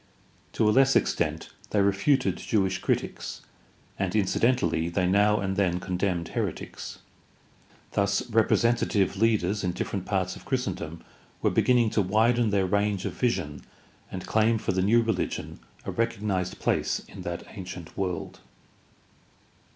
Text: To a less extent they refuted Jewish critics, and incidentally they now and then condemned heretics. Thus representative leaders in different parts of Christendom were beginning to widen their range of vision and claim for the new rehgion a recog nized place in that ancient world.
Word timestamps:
To 0.53 0.67
a 0.67 0.71
less 0.73 0.95
extent 0.95 1.49
they 1.69 1.79
refuted 1.79 2.37
Jewish 2.37 2.79
critics, 2.79 3.41
and 3.99 4.15
incidentally 4.15 4.89
they 4.89 5.05
now 5.05 5.39
and 5.39 5.55
then 5.55 5.79
condemned 5.79 6.29
heretics. 6.29 6.97
Thus 7.91 8.27
representative 8.31 9.15
leaders 9.15 9.63
in 9.63 9.73
different 9.73 10.07
parts 10.07 10.35
of 10.35 10.43
Christendom 10.43 11.03
were 11.43 11.51
beginning 11.51 11.91
to 11.91 12.01
widen 12.01 12.49
their 12.49 12.65
range 12.65 13.05
of 13.05 13.13
vision 13.13 13.61
and 14.11 14.25
claim 14.25 14.57
for 14.57 14.71
the 14.71 14.81
new 14.81 15.03
rehgion 15.03 15.59
a 15.85 15.91
recog 15.91 16.17
nized 16.21 16.57
place 16.57 17.01
in 17.07 17.21
that 17.21 17.43
ancient 17.55 17.95
world. 17.95 18.39